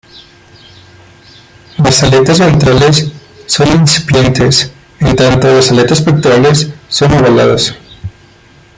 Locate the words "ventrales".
2.39-3.11